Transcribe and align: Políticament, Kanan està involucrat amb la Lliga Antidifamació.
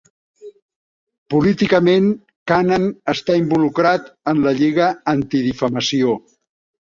Políticament, 1.33 2.07
Kanan 2.51 2.87
està 3.13 3.35
involucrat 3.41 4.09
amb 4.33 4.47
la 4.49 4.55
Lliga 4.61 4.87
Antidifamació. 5.13 6.17